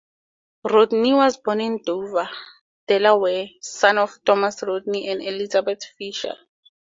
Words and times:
Rodney 0.63 1.13
was 1.13 1.37
born 1.37 1.61
in 1.61 1.77
Dover, 1.83 2.27
Delaware, 2.87 3.49
son 3.61 3.99
of 3.99 4.17
Thomas 4.25 4.63
Rodney 4.63 5.07
and 5.09 5.21
Elizabeth 5.21 5.83
Fisher. 5.99 6.33